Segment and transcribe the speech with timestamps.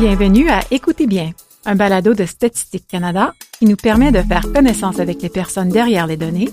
[0.00, 1.32] Bienvenue à Écoutez bien,
[1.64, 6.06] un balado de Statistique Canada qui nous permet de faire connaissance avec les personnes derrière
[6.06, 6.50] les données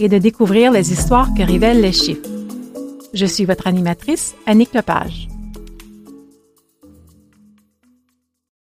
[0.00, 2.26] et de découvrir les histoires que révèlent les chiffres.
[3.12, 5.28] Je suis votre animatrice, Annick Lepage.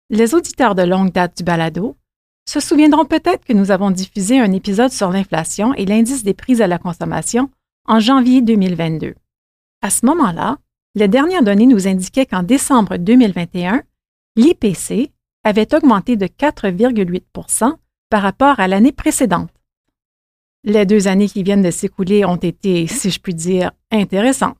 [0.08, 1.94] Les auditeurs de longue date du balado
[2.48, 6.62] se souviendront peut-être que nous avons diffusé un épisode sur l'inflation et l'indice des prix
[6.62, 7.50] à la consommation
[7.86, 9.14] en janvier 2022.
[9.82, 10.56] À ce moment-là,
[10.94, 13.82] les dernières données nous indiquaient qu'en décembre 2021,
[14.36, 15.10] l'IPC
[15.44, 17.74] avait augmenté de 4,8%
[18.08, 19.50] par rapport à l'année précédente.
[20.64, 24.56] Les deux années qui viennent de s'écouler ont été, si je puis dire, intéressantes.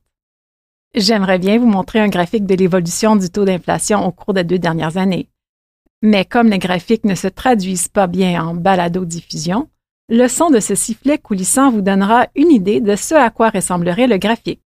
[0.95, 4.59] J'aimerais bien vous montrer un graphique de l'évolution du taux d'inflation au cours des deux
[4.59, 5.29] dernières années.
[6.03, 9.69] Mais comme les graphiques ne se traduisent pas bien en balado-diffusion,
[10.09, 14.09] le son de ce sifflet coulissant vous donnera une idée de ce à quoi ressemblerait
[14.09, 14.62] le graphique.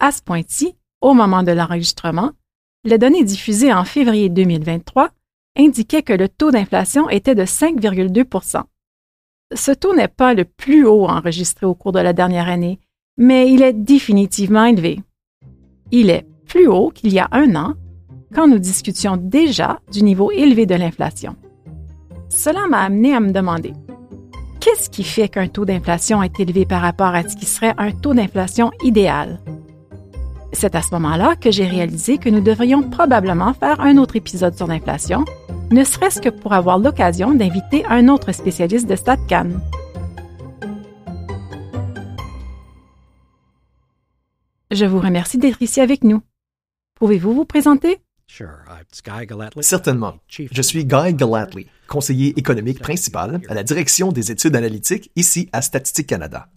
[0.00, 2.30] À ce point-ci, au moment de l'enregistrement,
[2.84, 5.10] les données diffusées en février 2023
[5.58, 8.62] indiquaient que le taux d'inflation était de 5,2%
[9.56, 12.78] Ce taux n'est pas le plus haut enregistré au cours de la dernière année,
[13.16, 15.00] mais il est définitivement élevé.
[15.90, 17.74] Il est plus haut qu'il y a un an,
[18.32, 21.34] quand nous discutions déjà du niveau élevé de l'inflation.
[22.28, 23.72] Cela m'a amené à me demander,
[24.60, 27.90] qu'est-ce qui fait qu'un taux d'inflation est élevé par rapport à ce qui serait un
[27.90, 29.40] taux d'inflation idéal?
[30.52, 34.56] C'est à ce moment-là que j'ai réalisé que nous devrions probablement faire un autre épisode
[34.56, 35.24] sur l'inflation,
[35.70, 39.60] ne serait-ce que pour avoir l'occasion d'inviter un autre spécialiste de StatCan.
[44.70, 46.22] Je vous remercie d'être ici avec nous.
[46.96, 47.98] Pouvez-vous vous présenter?
[49.62, 50.16] Certainement.
[50.28, 55.62] Je suis Guy Galatly, conseiller économique principal à la direction des études analytiques ici à
[55.62, 56.48] Statistique Canada.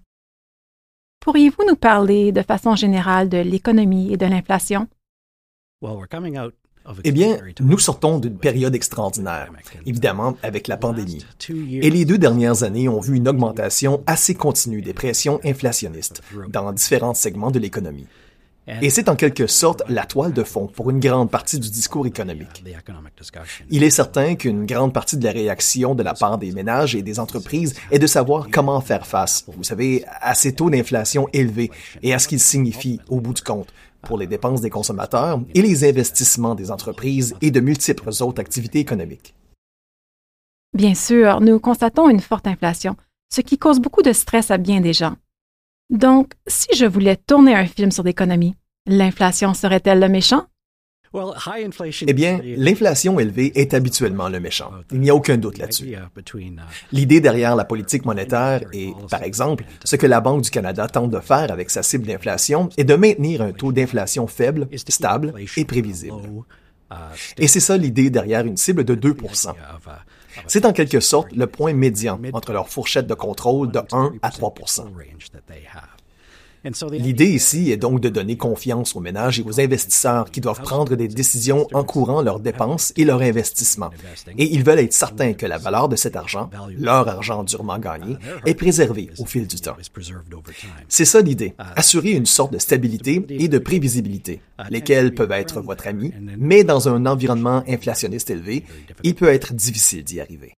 [1.22, 4.88] Pourriez-vous nous parler de façon générale de l'économie et de l'inflation?
[7.04, 9.52] Eh bien, nous sortons d'une période extraordinaire,
[9.86, 11.24] évidemment avec la pandémie.
[11.48, 16.72] Et les deux dernières années ont vu une augmentation assez continue des pressions inflationnistes dans
[16.74, 18.08] différents segments de l'économie.
[18.68, 22.06] Et c'est en quelque sorte la toile de fond pour une grande partie du discours
[22.06, 22.64] économique.
[23.70, 27.02] Il est certain qu'une grande partie de la réaction de la part des ménages et
[27.02, 31.72] des entreprises est de savoir comment faire face, vous savez, à ces taux d'inflation élevés
[32.04, 33.74] et à ce qu'ils signifient au bout du compte
[34.04, 38.80] pour les dépenses des consommateurs et les investissements des entreprises et de multiples autres activités
[38.80, 39.36] économiques.
[40.74, 42.96] Bien sûr, nous constatons une forte inflation,
[43.34, 45.16] ce qui cause beaucoup de stress à bien des gens.
[45.91, 48.56] Donc, si je voulais tourner un film sur l'économie,
[48.88, 50.46] l'inflation serait-elle le méchant?
[52.07, 54.72] Eh bien, l'inflation élevée est habituellement le méchant.
[54.94, 55.94] Il n'y a aucun doute là-dessus.
[56.94, 61.12] L'idée derrière la politique monétaire et, par exemple, ce que la Banque du Canada tente
[61.12, 65.66] de faire avec sa cible d'inflation est de maintenir un taux d'inflation faible, stable et
[65.66, 66.16] prévisible.
[67.38, 69.13] Et c'est ça l'idée derrière une cible de 2
[70.47, 74.31] c'est en quelque sorte le point médian entre leur fourchette de contrôle de 1 à
[74.31, 74.53] 3
[76.92, 80.96] L'idée ici est donc de donner confiance aux ménages et aux investisseurs qui doivent prendre
[80.96, 83.90] des décisions encourant leurs dépenses et leurs investissements.
[84.38, 88.16] Et ils veulent être certains que la valeur de cet argent, leur argent durement gagné,
[88.46, 89.76] est préservée au fil du temps.
[90.88, 95.88] C'est ça l'idée, assurer une sorte de stabilité et de prévisibilité, lesquels peuvent être votre
[95.88, 98.66] ami, mais dans un environnement inflationniste élevé,
[99.04, 100.54] il peut être difficile d'y arriver.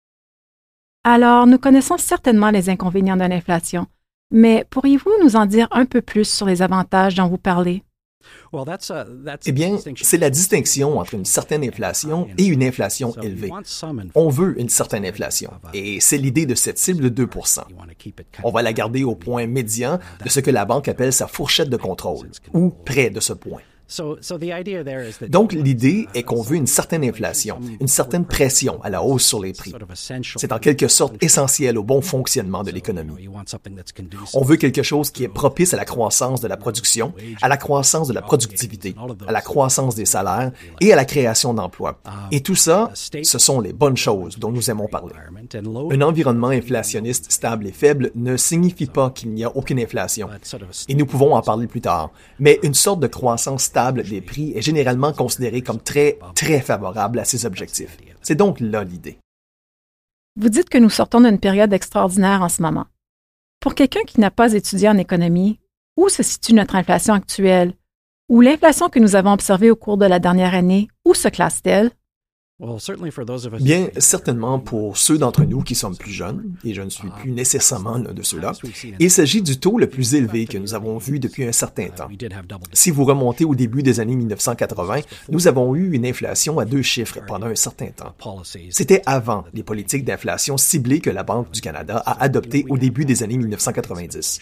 [1.05, 3.87] Alors, nous connaissons certainement les inconvénients de l'inflation,
[4.33, 7.83] mais pourriez-vous nous en dire un peu plus sur les avantages dont vous parlez?
[9.45, 13.51] Eh bien, c'est la distinction entre une certaine inflation et une inflation élevée.
[14.15, 17.29] On veut une certaine inflation, et c'est l'idée de cette cible de 2
[18.43, 21.69] On va la garder au point médian de ce que la banque appelle sa fourchette
[21.69, 23.61] de contrôle, ou près de ce point.
[25.29, 29.41] Donc, l'idée est qu'on veut une certaine inflation, une certaine pression à la hausse sur
[29.41, 29.73] les prix.
[30.37, 33.27] C'est en quelque sorte essentiel au bon fonctionnement de l'économie.
[34.33, 37.57] On veut quelque chose qui est propice à la croissance de la production, à la
[37.57, 38.95] croissance de la productivité,
[39.27, 40.51] à la croissance des salaires
[40.81, 41.99] et à la création d'emplois.
[42.31, 45.13] Et tout ça, ce sont les bonnes choses dont nous aimons parler.
[45.53, 50.29] Un environnement inflationniste stable et faible ne signifie pas qu'il n'y a aucune inflation.
[50.87, 52.11] Et nous pouvons en parler plus tard.
[52.39, 57.19] Mais une sorte de croissance stable des prix est généralement considéré comme très, très favorable
[57.19, 57.97] à ces objectifs.
[58.21, 59.17] C'est donc là l'idée.
[60.35, 62.85] Vous dites que nous sortons d'une période extraordinaire en ce moment.
[63.59, 65.59] Pour quelqu'un qui n'a pas étudié en économie,
[65.95, 67.73] où se situe notre inflation actuelle?
[68.29, 71.91] Ou l'inflation que nous avons observée au cours de la dernière année, où se classe-t-elle?
[73.59, 77.31] Bien, certainement pour ceux d'entre nous qui sommes plus jeunes, et je ne suis plus
[77.31, 78.53] nécessairement l'un de ceux-là,
[78.99, 82.07] il s'agit du taux le plus élevé que nous avons vu depuis un certain temps.
[82.71, 86.81] Si vous remontez au début des années 1980, nous avons eu une inflation à deux
[86.81, 88.15] chiffres pendant un certain temps.
[88.69, 93.05] C'était avant les politiques d'inflation ciblées que la Banque du Canada a adoptées au début
[93.05, 94.39] des années 1990.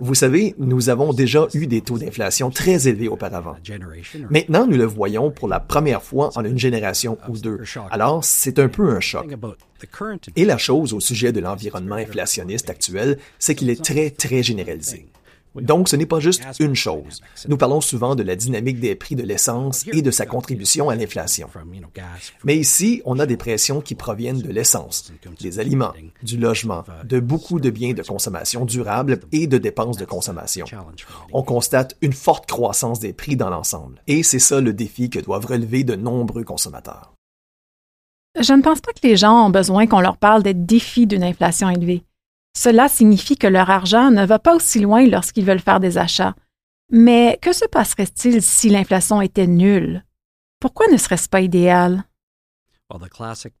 [0.00, 3.56] Vous savez, nous avons déjà eu des taux d'inflation très élevés auparavant.
[4.30, 7.47] Maintenant, nous le voyons pour la première fois en une génération ou deux
[7.90, 9.26] alors, c'est un peu un choc.
[10.36, 15.06] Et la chose au sujet de l'environnement inflationniste actuel, c'est qu'il est très, très généralisé.
[15.54, 17.20] Donc, ce n'est pas juste une chose.
[17.48, 20.96] Nous parlons souvent de la dynamique des prix de l'essence et de sa contribution à
[20.96, 21.48] l'inflation.
[22.44, 27.20] Mais ici, on a des pressions qui proviennent de l'essence, des aliments, du logement, de
[27.20, 30.66] beaucoup de biens de consommation durable et de dépenses de consommation.
[31.32, 34.02] On constate une forte croissance des prix dans l'ensemble.
[34.06, 37.17] Et c'est ça le défi que doivent relever de nombreux consommateurs.
[38.40, 41.24] Je ne pense pas que les gens ont besoin qu'on leur parle des défis d'une
[41.24, 42.04] inflation élevée.
[42.56, 46.34] Cela signifie que leur argent ne va pas aussi loin lorsqu'ils veulent faire des achats.
[46.90, 50.04] Mais que se passerait-il si l'inflation était nulle?
[50.60, 52.04] Pourquoi ne serait-ce pas idéal?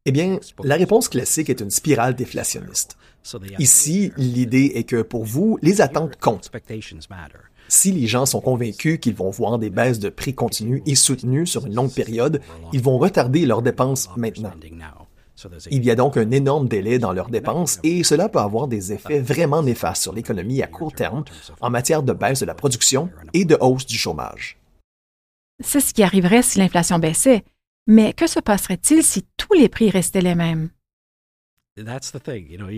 [0.06, 2.96] Eh bien, la réponse classique est une spirale déflationniste.
[3.58, 6.50] Ici, l'idée est que pour vous, les attentes comptent.
[7.68, 11.46] Si les gens sont convaincus qu'ils vont voir des baisses de prix continues et soutenues
[11.46, 12.40] sur une longue période,
[12.72, 14.52] ils vont retarder leurs dépenses maintenant.
[15.70, 18.92] Il y a donc un énorme délai dans leurs dépenses et cela peut avoir des
[18.92, 21.24] effets vraiment néfastes sur l'économie à court terme
[21.60, 24.58] en matière de baisse de la production et de hausse du chômage.
[25.62, 27.44] C'est ce qui arriverait si l'inflation baissait,
[27.86, 30.70] mais que se passerait-il si tous les prix restaient les mêmes?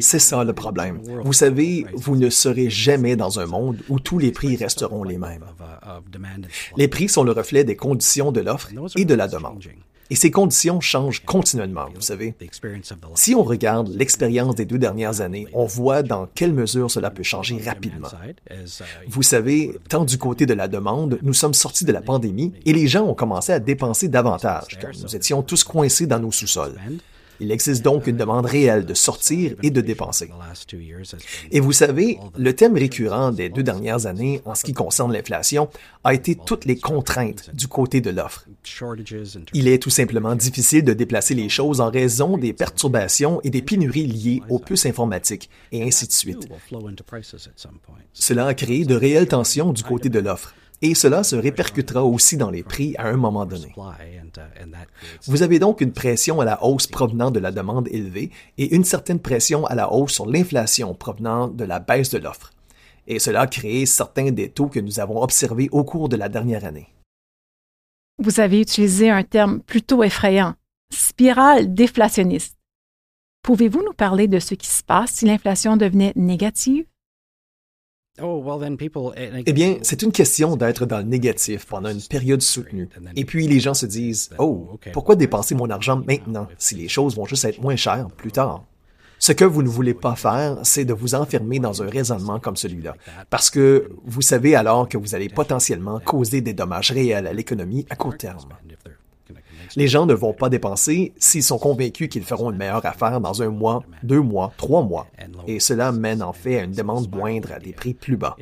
[0.01, 1.01] C'est ça le problème.
[1.25, 5.19] Vous savez, vous ne serez jamais dans un monde où tous les prix resteront les
[5.19, 5.45] mêmes.
[6.77, 9.63] Les prix sont le reflet des conditions de l'offre et de la demande.
[10.13, 12.35] Et ces conditions changent continuellement, vous savez.
[13.15, 17.23] Si on regarde l'expérience des deux dernières années, on voit dans quelle mesure cela peut
[17.23, 18.09] changer rapidement.
[19.07, 22.73] Vous savez, tant du côté de la demande, nous sommes sortis de la pandémie et
[22.73, 26.75] les gens ont commencé à dépenser davantage, car nous étions tous coincés dans nos sous-sols.
[27.41, 30.31] Il existe donc une demande réelle de sortir et de dépenser.
[31.51, 35.69] Et vous savez, le thème récurrent des deux dernières années en ce qui concerne l'inflation
[36.05, 38.47] a été toutes les contraintes du côté de l'offre.
[39.55, 43.63] Il est tout simplement difficile de déplacer les choses en raison des perturbations et des
[43.63, 46.49] pénuries liées aux puces informatiques et ainsi de suite.
[48.13, 52.37] Cela a créé de réelles tensions du côté de l'offre et cela se répercutera aussi
[52.37, 53.73] dans les prix à un moment donné.
[55.27, 58.85] Vous avez donc une pression à la hausse provenant de la demande élevée et une
[58.85, 62.53] certaine pression à la hausse sur l'inflation provenant de la baisse de l'offre.
[63.07, 66.29] Et cela a créé certains des taux que nous avons observés au cours de la
[66.29, 66.89] dernière année.
[68.19, 70.55] Vous avez utilisé un terme plutôt effrayant,
[70.93, 72.57] spirale déflationniste.
[73.43, 76.85] Pouvez-vous nous parler de ce qui se passe si l'inflation devenait négative?
[78.23, 78.61] Oh,
[79.17, 82.89] eh bien, c'est une question d'être dans le négatif pendant une période soutenue.
[83.17, 87.17] Et puis les gens se disent, oh, pourquoi dépenser mon argent maintenant si les choses
[87.17, 88.65] vont juste être moins chères plus tard?
[89.19, 92.57] Ce que vous ne voulez pas faire, c'est de vous enfermer dans un raisonnement comme
[92.57, 92.95] celui-là,
[93.29, 97.87] parce que vous savez alors que vous allez potentiellement causer des dommages réels à l'économie
[97.91, 98.49] à court terme.
[99.77, 103.43] Les gens ne vont pas dépenser s'ils sont convaincus qu'ils feront une meilleure affaire dans
[103.43, 105.07] un mois, deux mois, trois mois.
[105.47, 108.37] Et cela mène en fait à une demande moindre à des prix plus bas.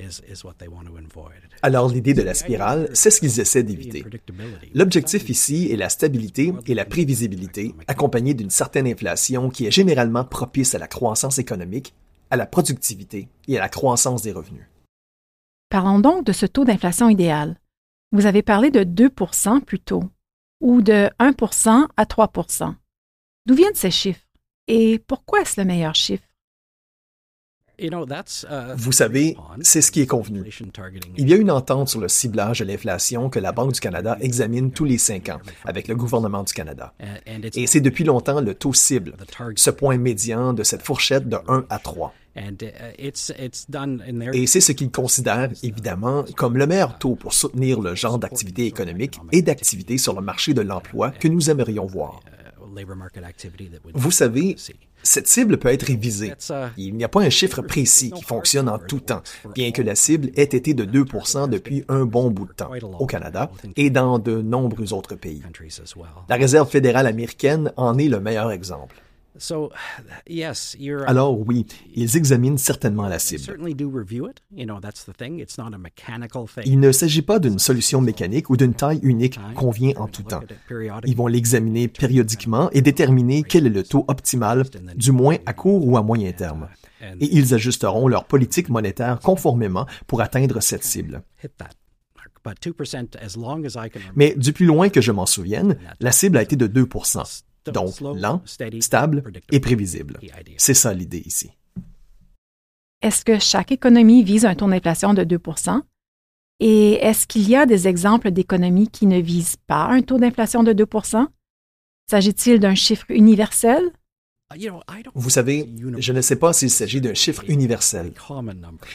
[1.63, 4.05] Alors l'idée de la spirale, c'est ce qu'ils essaient d'éviter.
[4.75, 10.25] L'objectif ici est la stabilité et la prévisibilité, accompagnée d'une certaine inflation qui est généralement
[10.25, 11.95] propice à la croissance économique,
[12.31, 14.67] à la productivité et à la croissance des revenus.
[15.71, 17.59] Parlons donc de ce taux d'inflation idéal.
[18.13, 20.05] Vous avez parlé de 2% plus tôt
[20.61, 22.75] ou de 1% à 3%
[23.47, 24.27] D'où viennent ces chiffres?
[24.67, 26.28] Et pourquoi est-ce le meilleur chiffre?
[27.81, 30.45] Uh, Vous savez, c'est ce qui est convenu.
[31.17, 34.17] Il y a une entente sur le ciblage de l'inflation que la Banque du Canada
[34.21, 36.93] examine tous les cinq ans avec le gouvernement du Canada.
[37.55, 39.15] Et c'est depuis longtemps le taux cible,
[39.55, 42.13] ce point médian de cette fourchette de 1 à 3.
[42.37, 42.41] Uh,
[44.33, 48.67] et c'est ce qu'ils considèrent, évidemment, comme le meilleur taux pour soutenir le genre d'activité
[48.67, 52.21] économique et d'activité sur le marché de l'emploi que nous aimerions voir.
[52.27, 52.83] Uh,
[53.95, 54.57] Vous savez,
[55.09, 56.35] cette cible peut être révisée.
[56.77, 59.23] Il n'y a pas un chiffre précis qui fonctionne en tout temps,
[59.55, 63.07] bien que la cible ait été de 2% depuis un bon bout de temps au
[63.07, 65.43] Canada et dans de nombreux autres pays.
[66.29, 68.97] La Réserve fédérale américaine en est le meilleur exemple.
[71.07, 73.57] Alors oui, ils examinent certainement la cible.
[76.67, 80.23] Il ne s'agit pas d'une solution mécanique ou d'une taille unique qu'on vient en tout
[80.23, 80.43] temps.
[81.05, 84.65] Ils vont l'examiner périodiquement et déterminer quel est le taux optimal,
[84.95, 86.69] du moins à court ou à moyen terme.
[87.01, 91.23] Et ils ajusteront leur politique monétaire conformément pour atteindre cette cible.
[94.17, 96.89] Mais du plus loin que je m'en souvienne, la cible a été de 2
[97.67, 98.43] donc lent,
[98.81, 100.19] stable et prévisible.
[100.57, 101.51] C'est ça l'idée ici.
[103.01, 105.83] Est-ce que chaque économie vise un taux d'inflation de 2%
[106.61, 110.65] Et est-ce qu'il y a des exemples d'économies qui ne visent pas un taux d'inflation
[110.65, 111.27] de 2%
[112.11, 113.93] S'agit-il d'un chiffre universel?
[115.15, 118.13] Vous savez, je ne sais pas s'il s'agit d'un chiffre universel.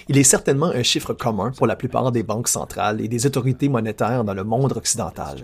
[0.07, 3.69] Il est certainement un chiffre commun pour la plupart des banques centrales et des autorités
[3.69, 5.37] monétaires dans le monde occidental.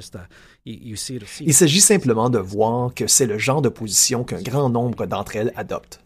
[0.66, 5.36] Il s'agit simplement de voir que c'est le genre de position qu'un grand nombre d'entre
[5.36, 6.02] elles adoptent.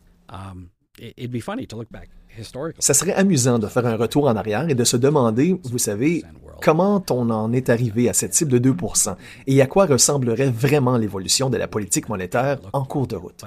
[2.80, 6.24] Ça serait amusant de faire un retour en arrière et de se demander, vous savez,
[6.62, 9.16] comment on en est arrivé à cette cible de 2%
[9.48, 13.44] et à quoi ressemblerait vraiment l'évolution de la politique monétaire en cours de route?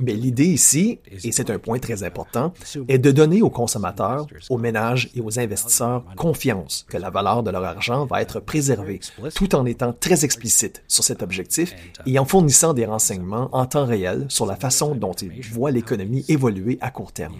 [0.00, 2.52] Mais l'idée ici, et c'est un point très important,
[2.88, 7.50] est de donner aux consommateurs, aux ménages et aux investisseurs confiance que la valeur de
[7.50, 9.00] leur argent va être préservée,
[9.34, 11.74] tout en étant très explicite sur cet objectif
[12.06, 16.24] et en fournissant des renseignements en temps réel sur la façon dont ils voient l'économie
[16.28, 17.34] évoluer à court terme.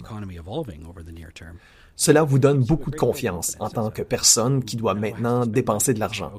[1.97, 5.99] Cela vous donne beaucoup de confiance en tant que personne qui doit maintenant dépenser de
[5.99, 6.31] l'argent.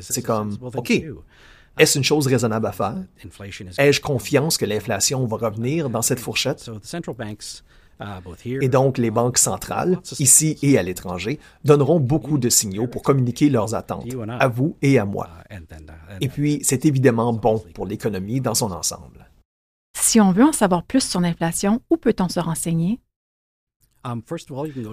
[0.00, 1.02] C'est comme, OK,
[1.78, 2.96] est-ce une chose raisonnable à faire?
[3.78, 6.70] Ai-je confiance que l'inflation va revenir dans cette fourchette?
[8.60, 13.50] Et donc, les banques centrales, ici et à l'étranger, donneront beaucoup de signaux pour communiquer
[13.50, 14.06] leurs attentes,
[14.40, 15.28] à vous et à moi.
[16.20, 19.30] Et puis, c'est évidemment bon pour l'économie dans son ensemble.
[19.96, 23.00] Si on veut en savoir plus sur l'inflation, où peut-on se renseigner?
[24.04, 24.20] Um,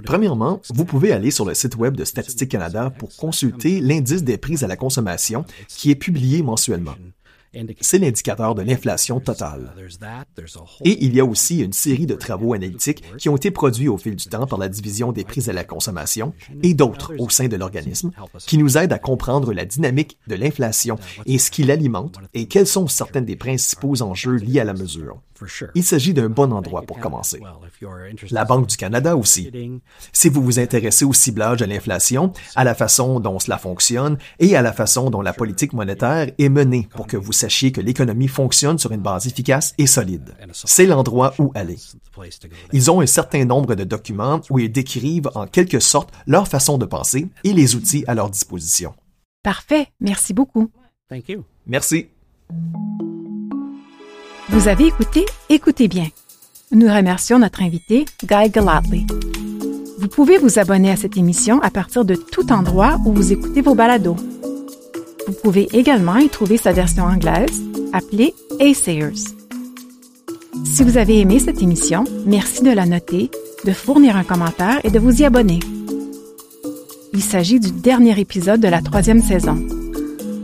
[0.05, 4.37] Premièrement, vous pouvez aller sur le site web de Statistique Canada pour consulter l'indice des
[4.37, 6.95] prix à la consommation qui est publié mensuellement.
[7.81, 9.73] C'est l'indicateur de l'inflation totale.
[10.85, 13.97] Et il y a aussi une série de travaux analytiques qui ont été produits au
[13.97, 17.47] fil du temps par la division des prix à la consommation et d'autres au sein
[17.47, 18.11] de l'organisme
[18.47, 22.67] qui nous aident à comprendre la dynamique de l'inflation et ce qui l'alimente et quels
[22.67, 25.21] sont certains des principaux enjeux liés à la mesure.
[25.75, 27.41] Il s'agit d'un bon endroit pour commencer.
[28.29, 29.51] La Banque du Canada aussi.
[30.13, 34.55] Si vous vous intéressez au ciblage de l'inflation, à la façon dont cela fonctionne et
[34.55, 38.27] à la façon dont la politique monétaire est menée pour que vous sachiez que l'économie
[38.27, 41.77] fonctionne sur une base efficace et solide, c'est l'endroit où aller.
[42.71, 46.77] Ils ont un certain nombre de documents où ils décrivent en quelque sorte leur façon
[46.77, 48.93] de penser et les outils à leur disposition.
[49.43, 49.87] Parfait.
[49.99, 50.69] Merci beaucoup.
[51.65, 52.07] Merci.
[54.49, 56.07] Vous avez écouté Écoutez bien.
[56.71, 59.05] Nous remercions notre invité, Guy Gallatley.
[59.99, 63.61] Vous pouvez vous abonner à cette émission à partir de tout endroit où vous écoutez
[63.61, 64.15] vos balados.
[65.31, 67.61] Vous pouvez également y trouver sa version anglaise,
[67.93, 69.13] appelée Assayers.
[70.65, 73.31] Si vous avez aimé cette émission, merci de la noter,
[73.63, 75.59] de fournir un commentaire et de vous y abonner.
[77.13, 79.57] Il s'agit du dernier épisode de la troisième saison.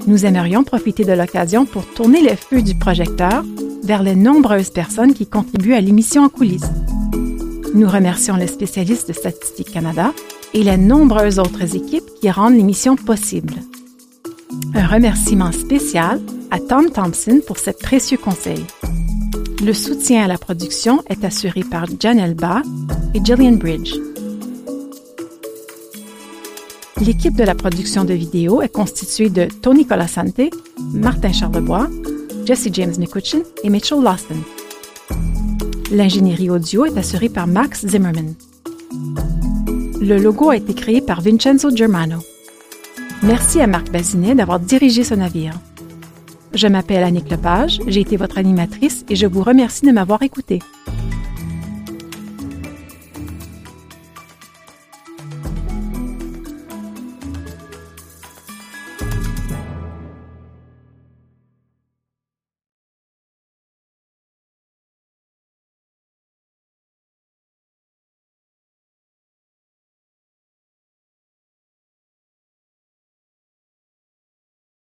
[0.07, 3.43] Nous aimerions profiter de l'occasion pour tourner le feu du projecteur
[3.83, 6.71] vers les nombreuses personnes qui contribuent à l'émission en coulisses.
[7.73, 10.13] Nous remercions les spécialistes de Statistique Canada
[10.53, 13.55] et les nombreuses autres équipes qui rendent l'émission possible.
[14.77, 18.63] Un remerciement spécial à Tom Thompson pour ses précieux conseils.
[19.65, 22.61] Le soutien à la production est assuré par Janelle Ba
[23.15, 23.95] et Gillian Bridge.
[27.01, 30.53] L'équipe de la production de vidéos est constituée de Tony Colasante,
[30.93, 31.87] Martin Charlebois,
[32.45, 34.37] Jesse James Nikuchin et Mitchell Lawson.
[35.91, 38.35] L'ingénierie audio est assurée par Max Zimmerman.
[39.99, 42.19] Le logo a été créé par Vincenzo Germano.
[43.27, 45.51] Merci à Marc Bazinet d'avoir dirigé ce navire.
[46.53, 50.59] Je m'appelle Annick Lepage, j'ai été votre animatrice et je vous remercie de m'avoir écouté.